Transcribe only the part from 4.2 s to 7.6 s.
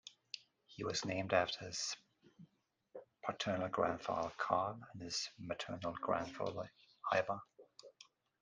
Carl, and his maternal grandfather, Ivar.